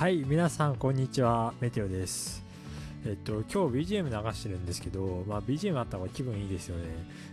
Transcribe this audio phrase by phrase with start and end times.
[0.00, 2.42] はい、皆さんこんにちは、メテオです。
[3.04, 6.84] えっと、今日 BGM 流してるんですけど、まあ BGM あった方が気分いいですよね。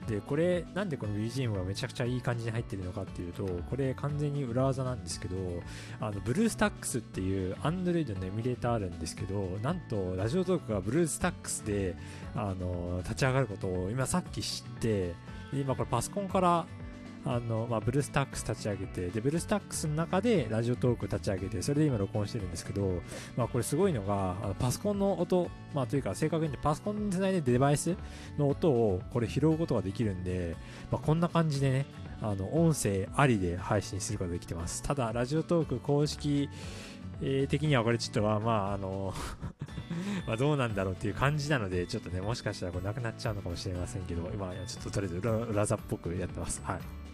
[0.10, 5.38] で、これ、なんでこの BGM がめちゃくちゃいい感じに入ってるのかっていうと、これ完全に裏技なんですけど、
[6.02, 11.96] あの、ブルースタックスっていう Android のエミュレーターあるんですけど、なんと、ラジオトークがブルースタックスで、
[12.36, 15.16] あの、立ち上がることを今さっき知って、
[15.54, 16.68] 今これパソコンから
[17.28, 23.02] あの、まあ、ブルースタックス立ち上げて、で、ブルースタックスの中でラジオトーク立ち上げて、それで今録音してるんですけど、
[23.36, 27.96] まあ、これすごいのが、あのパソコンの音、まあ、というか正確に言ってパソコンにつないでデバイス
[28.38, 30.56] の音をこれ拾うことができるんで、
[30.92, 31.86] まあ、こんな感じでね、
[32.22, 34.82] あの、音声ありで配信することができてます。
[34.82, 36.50] ただ、ラジオトーク公式、
[37.20, 39.14] えー的にはこれちょっとは、まあ、あの、
[40.28, 46.62] まどうなんだろうっていう感じなので、ちょっとね、もしかしたらこれなくなっちゃうのかもしれませんけど、今、ちょっととりあえず裏裏っぽくやってます。
[46.64, 47.07] はい。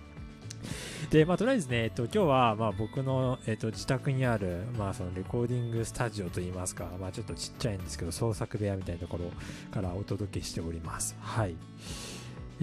[1.14, 9.26] で、まあ、とりあえずね、えっと、今日は、まあ、僕の、えっと、自宅にある、まあ、その、レコーディングスタジオといいますか、まあ、ちょっとちっちゃいんですけど、創作部屋みたいなところ
[9.72, 11.16] からお届けしております。
[11.22, 11.56] はい。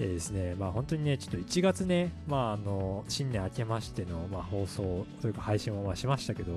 [0.01, 6.55] でですね、まあ、本当にね、ちょっと1月ね、まあ、あの、新年明けましての、まあ、放送というか配信もまあしましたけど、い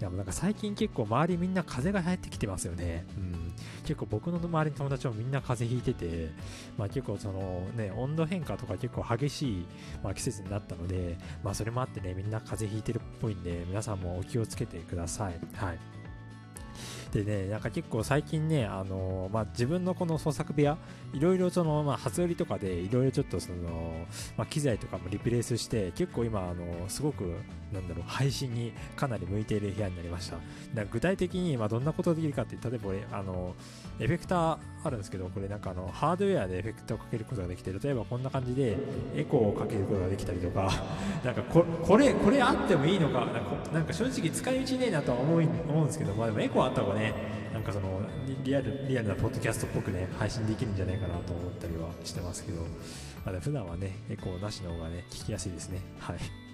[0.00, 3.06] や、もうなんか最近結構周りみんな風邪が流行ってきてますよね。
[3.16, 3.52] うん。
[3.84, 6.32] 結構僕の周りの友達もみんな風邪ひいてて、
[6.76, 9.66] まあ、結構そのね、温度変化とか結構激しい、
[10.04, 15.40] まあ、季節になったので、まあ、それもあってね、みんな風邪ひいてるっぽいんで、皆さんもお気をつけてください。
[15.54, 16.01] はい。
[17.12, 20.78] でね、なんか結構最近ね、あのまあ、自分のこの創作部屋、
[21.12, 24.06] いろいろその、まあ、初売りとかで、いろいろちょっとその、
[24.38, 27.34] まあ、機材とかもリプレイスして、結構今、あのすごく、
[27.72, 30.36] なんだろう、配信にかなり向いている部屋になりました。
[30.74, 33.54] だ具体的に、まあ、どんなことができるかって、例えば俺、あの、
[33.98, 38.76] エフェクターあるんですけど、これなんかあの、ハードウェアでエフェクターをかけることができて、例えばこんな感じで、
[39.14, 40.70] エコーをかけることができたりとか、
[41.24, 43.40] なんかここれ、これあってもいいのか、なんか
[43.72, 47.14] なんか正直使い道ねえなとは思い思うんですけど、まあでもエコーあった方がね、
[47.52, 52.62] なんかそのリリアルリアルなポッドキャストっぽくね配信できるんじゃないかなと思ったりはしてますけど、
[53.24, 55.80] まあ、普段はねエコーなしの方がね聞きやすいですね。
[55.98, 56.51] はい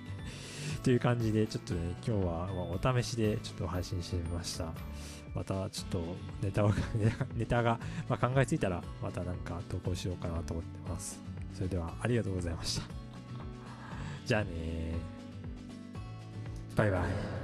[0.82, 4.72] という感じでちょっとね今日はお試しでちょっと配信してみました。
[5.34, 6.02] またちょっと
[6.42, 6.72] ネタを
[7.36, 7.78] ネタが、
[8.08, 11.20] まあ、考えついたらまたなんか投稿しようかなと思ってます。
[11.54, 12.86] それではありがとうございました。
[14.24, 14.94] じゃあね
[16.76, 17.37] バイバイ。